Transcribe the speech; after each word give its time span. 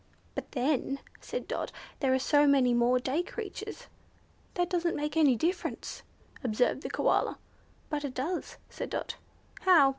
"But 0.33 0.53
then," 0.53 0.97
said 1.19 1.47
Dot. 1.47 1.71
"there 1.99 2.11
are 2.11 2.17
so 2.17 2.47
many 2.47 2.73
more 2.73 2.97
day 2.97 3.21
creatures." 3.21 3.85
"That 4.55 4.67
doesn't 4.67 4.95
make 4.95 5.15
any 5.15 5.35
difference," 5.35 6.01
observed 6.43 6.81
the 6.81 6.89
Koala. 6.89 7.37
"But 7.91 8.03
it 8.05 8.15
does," 8.15 8.57
said 8.67 8.89
Dot. 8.89 9.17
"How?" 9.61 9.89